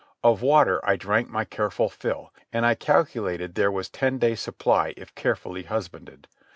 [0.23, 4.95] Of water I drank my careful fill, and I calculated there was ten days' supply
[4.97, 6.27] if carefully husbanded.